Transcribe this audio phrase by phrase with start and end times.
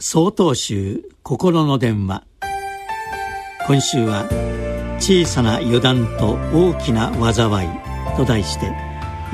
[0.00, 2.22] 総統集心の電話。
[3.66, 4.28] 今週は
[5.00, 7.68] 「小さな油断と大きな災い」
[8.16, 8.72] と題して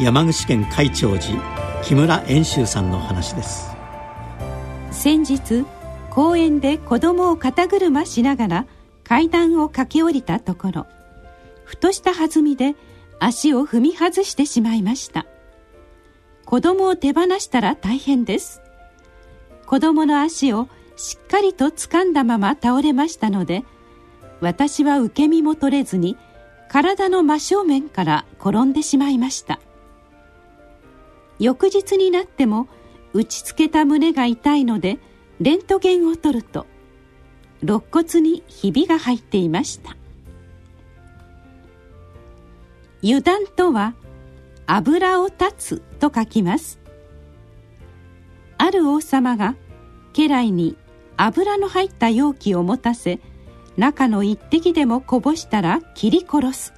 [0.01, 1.39] 山口県会長寺
[1.83, 3.77] 木村遠州さんの話です。
[4.91, 5.67] 先日
[6.09, 8.67] 公園で子供を肩車しながら
[9.07, 10.87] 階段を駆け下りたところ
[11.65, 12.75] ふとした弾みで
[13.21, 15.27] 足を踏み外してしまいました。
[16.47, 18.64] 子供を手放したら大変です。
[19.67, 23.65] 子供の足をしっかりと掴んだまま倒れましたので
[24.41, 26.17] 私は受け身も取れずに
[26.69, 29.61] 体の真正面から転んでしまいました。
[31.39, 32.69] 翌日になっても
[33.13, 34.99] 打ちつけた胸が痛いので
[35.41, 36.67] レントゲンを取ると
[37.63, 39.97] 肋骨にひびが入っていました。
[43.03, 43.95] 油断とは
[44.67, 46.81] 油を断つと書きます。
[48.65, 49.57] ある王様が
[50.15, 50.79] 家来に
[51.19, 53.21] 油の入った容器を持たせ
[53.77, 56.73] 中の一滴でもこぼしたら切り殺す。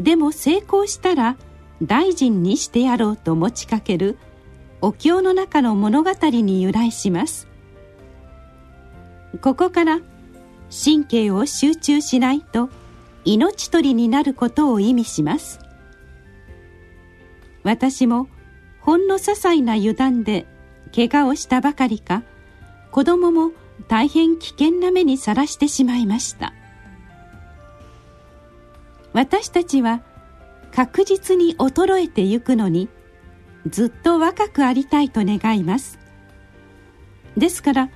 [0.00, 1.36] でも成功したら
[1.80, 4.18] 大臣にしてやろうと持ちかける
[4.80, 7.46] お経の中の物語に由来します。
[9.40, 10.00] ここから
[10.70, 12.68] 神経を集中しないと
[13.24, 15.60] 命取りになることを意味します。
[17.62, 18.26] 私も
[18.80, 20.46] ほんの些細な油断で
[20.94, 22.22] 怪我をしたばかりか
[22.90, 23.52] 子供も
[23.88, 26.52] 大変危険な目にさらしてしまいました。
[29.12, 30.02] 私たちは
[30.72, 32.88] 確実に衰えてゆくのに
[33.68, 35.98] ずっと若くありたいと願います。
[37.36, 37.90] ですから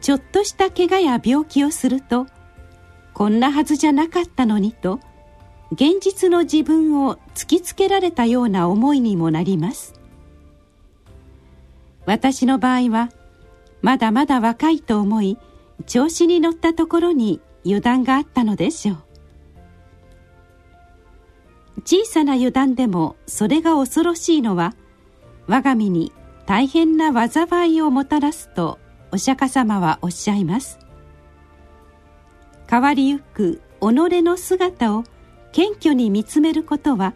[0.00, 2.26] ちょっとした怪我や病気をすると
[3.14, 5.00] こんなはずじゃなかったのにと
[5.72, 9.94] 現実の自分を突きつけられたような思いにもなります。
[12.06, 13.10] 私の場合は
[13.82, 15.38] まだまだ若いと思い
[15.86, 18.96] 調子に乗ったところに油断があったのでしょう
[21.84, 24.74] 小さな油断でもそれが恐ろしいのは
[25.46, 26.12] 我が身に
[26.46, 28.78] 大変な災いをもたらすと
[29.12, 30.78] お釈迦様はおっしゃいます。
[32.68, 33.84] 変わりゆく己
[34.22, 35.04] の姿を
[35.52, 37.14] 謙虚に見つめることは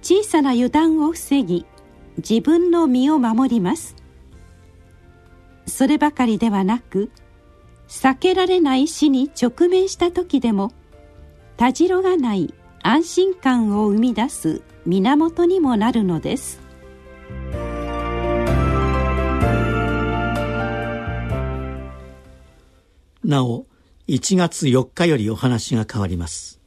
[0.00, 1.66] 小さな油断を防ぎ
[2.16, 3.97] 自分の身を守ります。
[5.68, 7.10] そればかりではなく
[7.88, 10.72] 避けられない死に直面した時でも
[11.56, 16.60] たじろがない安心感を生み出す源にもなるのです。
[23.24, 23.66] なお
[24.06, 26.57] 1月4日よりお話が変わります。